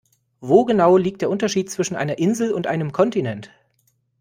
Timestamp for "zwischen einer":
1.69-2.17